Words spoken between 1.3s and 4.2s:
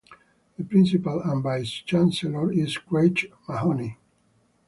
Vice-Chancellor is Craig Mahoney.